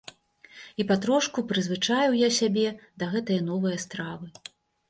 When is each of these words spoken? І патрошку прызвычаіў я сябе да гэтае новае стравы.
І 0.83 0.85
патрошку 0.91 1.43
прызвычаіў 1.51 2.17
я 2.21 2.29
сябе 2.39 2.67
да 3.05 3.13
гэтае 3.15 3.41
новае 3.51 3.77
стравы. 3.85 4.27